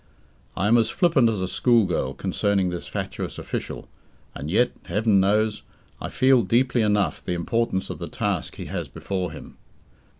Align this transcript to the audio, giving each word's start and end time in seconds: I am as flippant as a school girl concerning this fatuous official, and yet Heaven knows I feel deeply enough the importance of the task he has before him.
I 0.57 0.65
am 0.67 0.79
as 0.79 0.89
flippant 0.89 1.29
as 1.29 1.43
a 1.43 1.47
school 1.47 1.85
girl 1.85 2.15
concerning 2.15 2.71
this 2.71 2.87
fatuous 2.87 3.37
official, 3.37 3.87
and 4.33 4.49
yet 4.49 4.71
Heaven 4.87 5.19
knows 5.19 5.61
I 6.01 6.09
feel 6.09 6.41
deeply 6.41 6.81
enough 6.81 7.23
the 7.23 7.35
importance 7.35 7.91
of 7.91 7.99
the 7.99 8.09
task 8.09 8.55
he 8.55 8.65
has 8.65 8.87
before 8.87 9.31
him. 9.31 9.57